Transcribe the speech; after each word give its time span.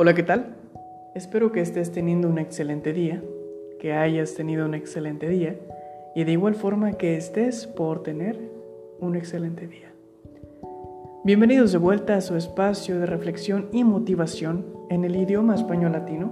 Hola, 0.00 0.14
¿qué 0.14 0.22
tal? 0.22 0.54
Espero 1.16 1.50
que 1.50 1.60
estés 1.60 1.90
teniendo 1.90 2.28
un 2.28 2.38
excelente 2.38 2.92
día, 2.92 3.20
que 3.80 3.94
hayas 3.94 4.34
tenido 4.34 4.64
un 4.64 4.74
excelente 4.74 5.28
día 5.28 5.58
y 6.14 6.22
de 6.22 6.30
igual 6.30 6.54
forma 6.54 6.92
que 6.92 7.16
estés 7.16 7.66
por 7.66 8.04
tener 8.04 8.38
un 9.00 9.16
excelente 9.16 9.66
día. 9.66 9.90
Bienvenidos 11.24 11.72
de 11.72 11.78
vuelta 11.78 12.14
a 12.14 12.20
su 12.20 12.36
espacio 12.36 13.00
de 13.00 13.06
reflexión 13.06 13.70
y 13.72 13.82
motivación 13.82 14.66
en 14.88 15.04
el 15.04 15.16
idioma 15.16 15.56
español 15.56 15.90
latino, 15.90 16.30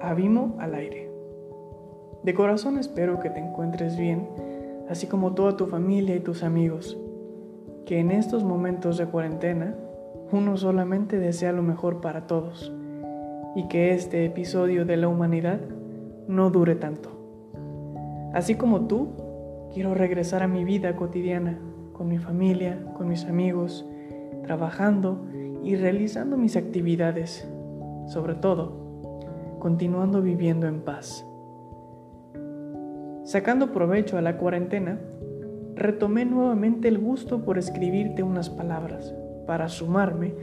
Abimo 0.00 0.56
al 0.58 0.74
aire. 0.74 1.10
De 2.22 2.32
corazón 2.32 2.78
espero 2.78 3.20
que 3.20 3.28
te 3.28 3.40
encuentres 3.40 3.98
bien, 3.98 4.26
así 4.88 5.06
como 5.06 5.34
toda 5.34 5.58
tu 5.58 5.66
familia 5.66 6.16
y 6.16 6.20
tus 6.20 6.42
amigos, 6.42 6.96
que 7.84 7.98
en 7.98 8.10
estos 8.10 8.42
momentos 8.42 8.96
de 8.96 9.04
cuarentena 9.04 9.76
uno 10.32 10.56
solamente 10.56 11.18
desea 11.18 11.52
lo 11.52 11.62
mejor 11.62 12.00
para 12.00 12.26
todos 12.26 12.72
y 13.54 13.68
que 13.68 13.94
este 13.94 14.24
episodio 14.24 14.84
de 14.84 14.96
la 14.96 15.08
humanidad 15.08 15.60
no 16.26 16.50
dure 16.50 16.74
tanto. 16.74 17.10
Así 18.32 18.56
como 18.56 18.86
tú, 18.86 19.08
quiero 19.72 19.94
regresar 19.94 20.42
a 20.42 20.48
mi 20.48 20.64
vida 20.64 20.96
cotidiana, 20.96 21.58
con 21.92 22.08
mi 22.08 22.18
familia, 22.18 22.82
con 22.94 23.08
mis 23.08 23.24
amigos, 23.26 23.86
trabajando 24.42 25.24
y 25.62 25.76
realizando 25.76 26.36
mis 26.36 26.56
actividades, 26.56 27.48
sobre 28.06 28.34
todo, 28.34 28.72
continuando 29.60 30.20
viviendo 30.20 30.66
en 30.66 30.80
paz. 30.80 31.24
Sacando 33.22 33.72
provecho 33.72 34.18
a 34.18 34.22
la 34.22 34.36
cuarentena, 34.36 35.00
retomé 35.76 36.24
nuevamente 36.24 36.88
el 36.88 36.98
gusto 36.98 37.44
por 37.44 37.56
escribirte 37.56 38.22
unas 38.22 38.50
palabras 38.50 39.14
para 39.46 39.68
sumarme 39.68 40.34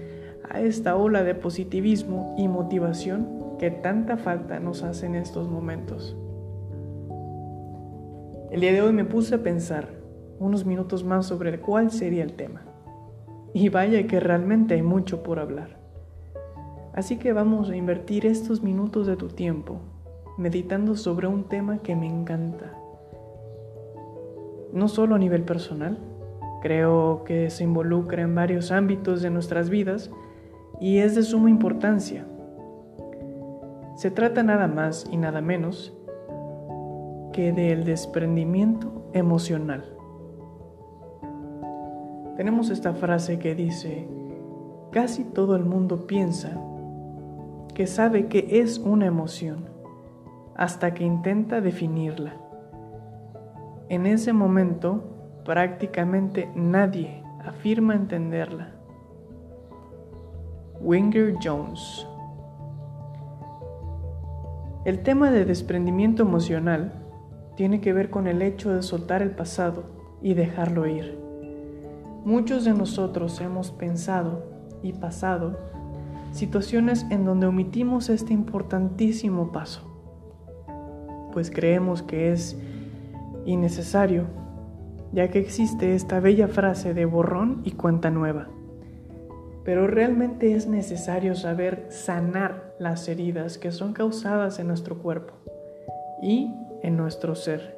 a 0.50 0.62
esta 0.62 0.96
ola 0.96 1.24
de 1.24 1.36
positivismo 1.36 2.36
y 2.38 2.48
motivación 2.48 3.58
que 3.60 3.72
tanta 3.72 4.18
falta 4.18 4.60
nos 4.60 4.84
hace 4.84 5.06
en 5.06 5.16
estos 5.16 5.50
momentos. 5.50 6.18
El 8.50 8.62
día 8.62 8.74
de 8.74 8.82
hoy 8.82 8.92
me 8.92 9.06
puse 9.06 9.36
a 9.36 9.44
pensar 9.44 9.90
unos 10.40 10.66
minutos 10.66 11.04
más 11.04 11.26
sobre 11.26 11.60
cuál 11.60 11.92
sería 11.92 12.24
el 12.24 12.34
tema. 12.34 12.64
Y 13.54 13.70
vaya 13.70 14.08
que 14.08 14.20
realmente 14.20 14.74
hay 14.74 14.82
mucho 14.82 15.24
por 15.24 15.40
hablar. 15.40 15.78
Así 16.94 17.18
que 17.18 17.34
vamos 17.34 17.70
a 17.70 17.76
invertir 17.76 18.26
estos 18.26 18.62
minutos 18.62 19.08
de 19.08 19.16
tu 19.16 19.28
tiempo 19.28 19.82
meditando 20.38 20.96
sobre 20.96 21.28
un 21.28 21.44
tema 21.44 21.80
que 21.80 21.96
me 21.96 22.08
encanta. 22.08 22.74
No 24.74 24.88
solo 24.88 25.16
a 25.16 25.20
nivel 25.20 25.44
personal, 25.44 26.00
Creo 26.62 27.24
que 27.24 27.50
se 27.50 27.64
involucra 27.64 28.22
en 28.22 28.36
varios 28.36 28.72
ámbitos 28.72 29.22
de 29.22 29.30
nuestras 29.30 29.70
vidas 29.70 30.12
y 30.80 31.00
es 31.00 31.16
de 31.16 31.24
suma 31.24 31.50
importancia. 31.50 32.26
Se 33.96 34.12
trata 34.12 34.44
nada 34.44 34.68
más 34.68 35.08
y 35.12 35.18
nada 35.18 35.42
menos 35.42 35.94
que 37.34 37.52
del 37.52 37.84
desprendimiento 37.84 39.10
emocional. 39.14 39.86
Tenemos 42.38 42.70
esta 42.70 42.94
frase 42.94 43.40
que 43.40 43.56
dice, 43.56 44.08
casi 44.92 45.24
todo 45.24 45.56
el 45.56 45.66
mundo 45.66 46.08
piensa 46.08 46.60
que 47.74 47.88
sabe 47.88 48.28
que 48.28 48.48
es 48.62 48.80
una 48.80 49.06
emoción 49.06 49.66
hasta 50.56 50.94
que 50.94 51.04
intenta 51.04 51.62
definirla. 51.62 52.34
En 53.90 54.06
ese 54.06 54.34
momento 54.34 55.21
prácticamente 55.46 56.50
nadie 56.56 57.24
afirma 57.44 57.96
entenderla. 57.96 58.72
Winger 60.80 61.36
Jones 61.44 62.08
El 64.86 65.04
tema 65.04 65.32
de 65.32 65.46
desprendimiento 65.46 66.24
emocional 66.24 66.94
tiene 67.56 67.82
que 67.82 67.94
ver 67.94 68.10
con 68.10 68.28
el 68.28 68.42
hecho 68.42 68.74
de 68.74 68.82
soltar 68.82 69.22
el 69.22 69.32
pasado 69.32 69.84
y 70.22 70.34
dejarlo 70.34 70.88
ir. 70.88 71.20
Muchos 72.26 72.66
de 72.66 72.74
nosotros 72.74 73.42
hemos 73.42 73.72
pensado 73.72 74.44
y 74.84 74.94
pasado 74.94 75.60
situaciones 76.32 77.06
en 77.10 77.26
donde 77.26 77.48
omitimos 77.48 78.10
este 78.10 78.34
importantísimo 78.34 79.52
paso, 79.52 79.82
pues 81.34 81.52
creemos 81.52 82.02
que 82.02 82.32
es 82.32 82.58
innecesario 83.46 84.26
ya 85.14 85.30
que 85.30 85.40
existe 85.40 85.94
esta 85.94 86.20
bella 86.20 86.48
frase 86.48 86.94
de 86.94 87.06
borrón 87.06 87.62
y 87.66 87.72
cuenta 87.72 88.10
nueva. 88.10 88.48
Pero 89.64 89.88
realmente 89.88 90.54
es 90.54 90.68
necesario 90.68 91.36
saber 91.36 91.86
sanar 91.90 92.74
las 92.80 93.08
heridas 93.08 93.58
que 93.58 93.72
son 93.72 93.94
causadas 93.94 94.60
en 94.60 94.68
nuestro 94.68 94.98
cuerpo 95.00 95.34
y 96.22 96.54
en 96.82 96.98
nuestro 96.98 97.36
ser. 97.36 97.78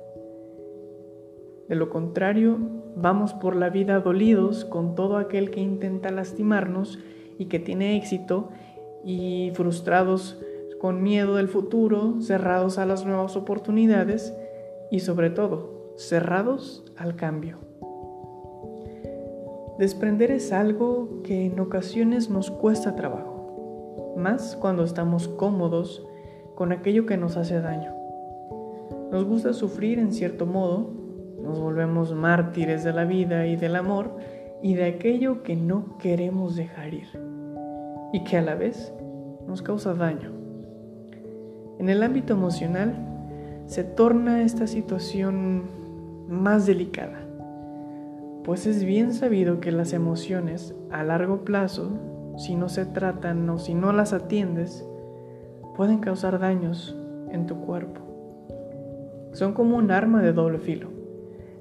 De 1.67 1.75
lo 1.75 1.89
contrario, 1.89 2.57
vamos 2.95 3.33
por 3.33 3.55
la 3.55 3.69
vida 3.69 3.99
dolidos 3.99 4.65
con 4.65 4.95
todo 4.95 5.17
aquel 5.17 5.49
que 5.49 5.59
intenta 5.59 6.11
lastimarnos 6.11 6.99
y 7.37 7.45
que 7.45 7.59
tiene 7.59 7.97
éxito 7.97 8.49
y 9.03 9.51
frustrados 9.55 10.39
con 10.79 11.01
miedo 11.01 11.35
del 11.35 11.47
futuro, 11.47 12.21
cerrados 12.21 12.77
a 12.77 12.85
las 12.85 13.05
nuevas 13.05 13.35
oportunidades 13.35 14.33
y 14.91 14.99
sobre 14.99 15.29
todo 15.29 15.72
cerrados 15.95 16.83
al 16.97 17.15
cambio. 17.15 17.57
Desprender 19.79 20.31
es 20.31 20.53
algo 20.53 21.21
que 21.23 21.45
en 21.47 21.59
ocasiones 21.59 22.29
nos 22.29 22.51
cuesta 22.51 22.95
trabajo, 22.95 24.13
más 24.17 24.55
cuando 24.55 24.83
estamos 24.83 25.27
cómodos 25.27 26.05
con 26.55 26.71
aquello 26.71 27.05
que 27.05 27.17
nos 27.17 27.37
hace 27.37 27.59
daño. 27.59 27.91
Nos 29.11 29.25
gusta 29.25 29.53
sufrir 29.53 29.99
en 29.99 30.13
cierto 30.13 30.45
modo, 30.45 30.91
nos 31.41 31.59
volvemos 31.59 32.13
mártires 32.13 32.83
de 32.83 32.93
la 32.93 33.05
vida 33.05 33.47
y 33.47 33.55
del 33.55 33.75
amor 33.75 34.15
y 34.61 34.75
de 34.75 34.85
aquello 34.85 35.43
que 35.43 35.55
no 35.55 35.97
queremos 35.97 36.55
dejar 36.55 36.93
ir 36.93 37.07
y 38.13 38.23
que 38.23 38.37
a 38.37 38.41
la 38.41 38.55
vez 38.55 38.93
nos 39.47 39.61
causa 39.61 39.93
daño. 39.93 40.31
En 41.79 41.89
el 41.89 42.03
ámbito 42.03 42.33
emocional 42.33 42.95
se 43.65 43.83
torna 43.83 44.43
esta 44.43 44.67
situación 44.67 45.82
más 46.33 46.65
delicada, 46.65 47.19
pues 48.43 48.67
es 48.67 48.83
bien 48.83 49.13
sabido 49.13 49.59
que 49.59 49.71
las 49.71 49.93
emociones 49.93 50.75
a 50.91 51.03
largo 51.03 51.45
plazo, 51.45 51.91
si 52.37 52.55
no 52.55 52.67
se 52.67 52.85
tratan 52.85 53.49
o 53.49 53.57
si 53.57 53.73
no 53.73 53.93
las 53.93 54.11
atiendes, 54.11 54.85
pueden 55.75 55.99
causar 55.99 56.39
daños 56.39 56.97
en 57.29 57.45
tu 57.45 57.55
cuerpo. 57.61 58.01
Son 59.31 59.53
como 59.53 59.77
un 59.77 59.91
arma 59.91 60.21
de 60.21 60.33
doble 60.33 60.59
filo. 60.59 60.89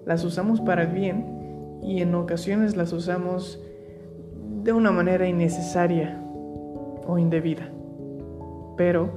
Las 0.04 0.24
usamos 0.24 0.60
para 0.60 0.82
el 0.82 0.92
bien 0.92 1.78
y 1.82 2.02
en 2.02 2.14
ocasiones 2.14 2.76
las 2.76 2.92
usamos 2.92 3.62
de 4.62 4.72
una 4.72 4.90
manera 4.90 5.28
innecesaria 5.28 6.20
o 7.06 7.18
indebida. 7.18 7.70
Pero, 8.76 9.10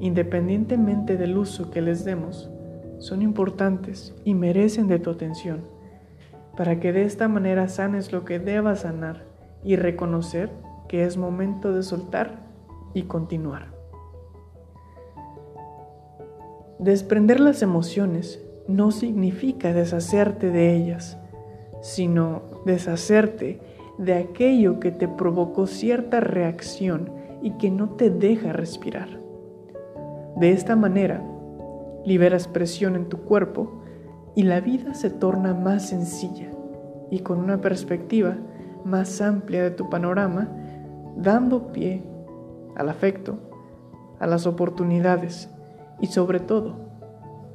independientemente 0.00 1.16
del 1.16 1.36
uso 1.36 1.70
que 1.70 1.80
les 1.80 2.04
demos, 2.04 2.50
son 3.04 3.20
importantes 3.20 4.14
y 4.24 4.32
merecen 4.32 4.88
de 4.88 4.98
tu 4.98 5.10
atención, 5.10 5.60
para 6.56 6.80
que 6.80 6.90
de 6.90 7.02
esta 7.02 7.28
manera 7.28 7.68
sanes 7.68 8.12
lo 8.12 8.24
que 8.24 8.38
debas 8.38 8.80
sanar 8.80 9.26
y 9.62 9.76
reconocer 9.76 10.50
que 10.88 11.04
es 11.04 11.18
momento 11.18 11.74
de 11.74 11.82
soltar 11.82 12.46
y 12.94 13.02
continuar. 13.02 13.74
Desprender 16.78 17.40
las 17.40 17.60
emociones 17.60 18.42
no 18.68 18.90
significa 18.90 19.74
deshacerte 19.74 20.50
de 20.50 20.74
ellas, 20.74 21.18
sino 21.82 22.40
deshacerte 22.64 23.60
de 23.98 24.14
aquello 24.14 24.80
que 24.80 24.92
te 24.92 25.08
provocó 25.08 25.66
cierta 25.66 26.20
reacción 26.20 27.12
y 27.42 27.50
que 27.58 27.70
no 27.70 27.90
te 27.90 28.08
deja 28.08 28.54
respirar. 28.54 29.20
De 30.36 30.52
esta 30.52 30.74
manera, 30.74 31.22
liberas 32.04 32.48
presión 32.48 32.96
en 32.96 33.08
tu 33.08 33.18
cuerpo 33.18 33.82
y 34.34 34.42
la 34.42 34.60
vida 34.60 34.94
se 34.94 35.10
torna 35.10 35.54
más 35.54 35.88
sencilla 35.88 36.50
y 37.10 37.20
con 37.20 37.38
una 37.38 37.60
perspectiva 37.60 38.36
más 38.84 39.20
amplia 39.20 39.62
de 39.62 39.70
tu 39.70 39.88
panorama, 39.88 40.48
dando 41.16 41.72
pie 41.72 42.02
al 42.76 42.88
afecto, 42.88 43.38
a 44.18 44.26
las 44.26 44.46
oportunidades 44.46 45.48
y 46.00 46.08
sobre 46.08 46.40
todo 46.40 46.76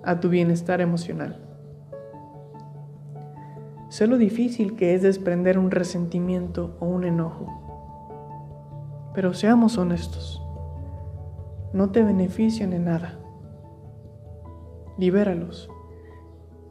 a 0.04 0.20
tu 0.20 0.30
bienestar 0.30 0.82
emocional. 0.82 1.46
Sé 3.90 4.08
lo 4.08 4.18
difícil 4.18 4.76
que 4.76 4.94
es 4.94 5.02
desprender 5.02 5.60
un 5.60 5.72
resentimiento 5.72 6.78
o 6.80 6.86
un 6.86 7.04
enojo, 7.04 7.48
pero 9.14 9.34
seamos 9.34 9.78
honestos, 9.78 10.42
no 11.74 11.90
te 11.90 12.04
benefician 12.04 12.74
en 12.74 12.86
nada 12.86 13.19
libéralos. 15.00 15.70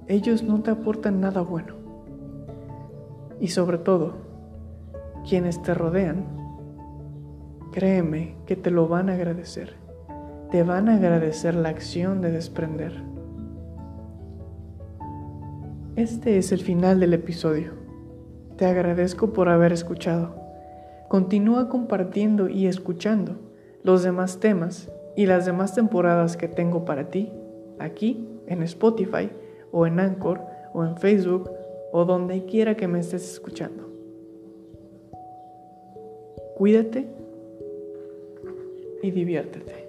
Ellos 0.06 0.42
no 0.42 0.62
te 0.62 0.70
aportan 0.70 1.20
nada 1.20 1.40
bueno. 1.40 1.75
Y 3.40 3.48
sobre 3.48 3.78
todo, 3.78 4.14
quienes 5.28 5.60
te 5.62 5.75
rodean 5.75 6.38
Créeme 7.72 8.34
que 8.46 8.56
te 8.56 8.70
lo 8.70 8.88
van 8.88 9.10
a 9.10 9.14
agradecer. 9.14 9.75
Te 10.50 10.62
van 10.62 10.88
a 10.88 10.94
agradecer 10.94 11.54
la 11.54 11.69
acción 11.69 12.22
de 12.22 12.32
desprender. 12.32 13.02
Este 15.94 16.38
es 16.38 16.50
el 16.50 16.60
final 16.60 16.98
del 16.98 17.12
episodio. 17.12 17.72
Te 18.56 18.64
agradezco 18.64 19.32
por 19.32 19.50
haber 19.50 19.72
escuchado. 19.72 20.34
Continúa 21.08 21.69
compartiendo 21.69 22.48
y 22.48 22.66
escuchando 22.66 23.36
los 23.82 24.02
demás 24.02 24.40
temas 24.40 24.90
y 25.14 25.26
las 25.26 25.44
demás 25.44 25.75
temporadas 25.75 26.36
que 26.36 26.48
tengo 26.48 26.84
para 26.84 27.10
ti 27.10 27.30
aquí 27.78 28.26
en 28.46 28.62
Spotify 28.62 29.30
o 29.72 29.86
en 29.86 30.00
Anchor 30.00 30.40
o 30.75 30.84
en 30.84 30.96
Facebook 30.96 31.50
o 31.92 32.04
donde 32.04 32.44
quiera 32.44 32.76
que 32.76 32.88
me 32.88 33.00
estés 33.00 33.32
escuchando. 33.32 33.88
Cuídate 36.56 37.06
y 39.02 39.10
diviértete. 39.10 39.88